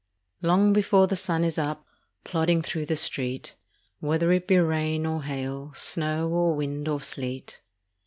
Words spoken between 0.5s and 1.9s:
before the sun is up,